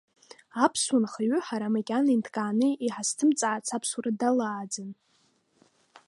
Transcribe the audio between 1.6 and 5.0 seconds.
макьана инҭкааны иҳазҭымҵаац Аԥсуара далааӡан.